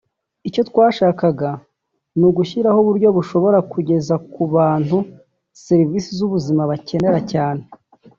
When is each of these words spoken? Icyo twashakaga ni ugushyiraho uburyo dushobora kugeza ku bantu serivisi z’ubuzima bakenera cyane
Icyo 0.47 0.61
twashakaga 0.69 1.49
ni 2.17 2.25
ugushyiraho 2.29 2.77
uburyo 2.83 3.07
dushobora 3.17 3.57
kugeza 3.71 4.15
ku 4.31 4.41
bantu 4.55 4.97
serivisi 5.65 6.09
z’ubuzima 6.17 6.61
bakenera 6.71 7.19
cyane 7.31 7.63